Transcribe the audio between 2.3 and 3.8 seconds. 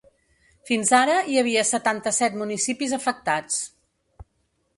municipis afectats.